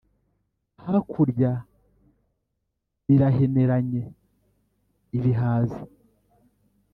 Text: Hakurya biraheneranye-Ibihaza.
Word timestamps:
Hakurya 0.85 1.51
biraheneranye-Ibihaza. 3.07 5.79